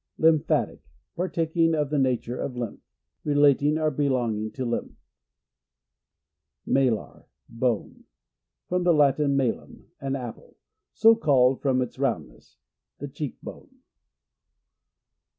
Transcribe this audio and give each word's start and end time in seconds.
Lymphatic.— 0.17 0.81
Partaking 1.15 1.75
of 1.75 1.91
the 1.91 1.99
nature 1.99 2.35
of 2.35 2.57
lymph. 2.57 2.81
Relating 3.23 3.77
or 3.77 3.91
belonging 3.91 4.49
to 4.53 4.65
lymph. 4.65 4.97
Malar— 6.65 7.27
(bone.)— 7.63 8.05
From 8.67 8.81
the 8.83 8.95
Latin, 8.95 9.35
malum, 9.37 9.91
an 9.99 10.15
apple; 10.15 10.57
so 10.95 11.15
called 11.15 11.61
from 11.61 11.83
its 11.83 11.99
roundness. 11.99 12.57
The 12.97 13.09
cheek 13.09 13.37
bone. 13.43 13.81